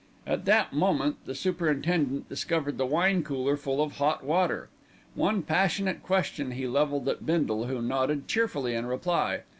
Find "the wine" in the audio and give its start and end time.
2.79-3.21